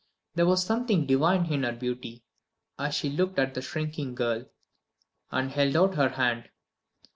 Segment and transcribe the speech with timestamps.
[0.33, 2.23] There was something divine in her beauty
[2.79, 4.45] as she looked at the shrinking girl,
[5.29, 6.49] and held out her hand.